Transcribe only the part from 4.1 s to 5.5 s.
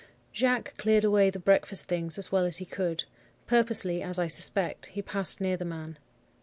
I suspect, he passed